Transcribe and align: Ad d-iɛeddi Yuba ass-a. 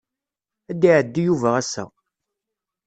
Ad 0.71 0.77
d-iɛeddi 0.79 1.21
Yuba 1.27 1.49
ass-a. 1.61 1.85